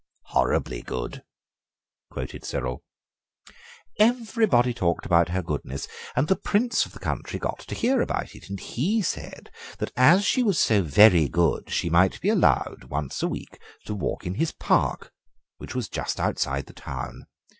[0.29, 1.21] "Horribly good,"
[2.09, 2.83] quoted Cyril.
[3.99, 8.33] "Everybody talked about her goodness, and the Prince of the country got to hear about
[8.33, 12.85] it, and he said that as she was so very good she might be allowed
[12.85, 15.11] once a week to walk in his park,
[15.57, 17.27] which was just outside the town.